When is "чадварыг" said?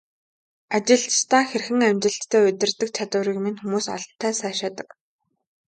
2.97-3.37